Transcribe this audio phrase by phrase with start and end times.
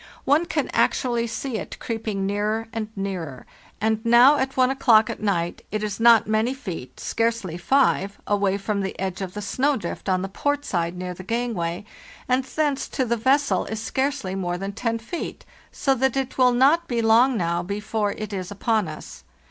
[0.25, 3.45] One can actually see it creeping nearer and nearer;
[3.79, 8.99] and now, at 1 o'clock at night, it is not many feet—scarcely five—away from the
[8.99, 11.85] edge of the snow drift on the port side near the gang way,
[12.27, 16.51] and thence to the vessel 1s scarcely more than ten feet, so that it will
[16.51, 19.23] not be long now before it is upon us.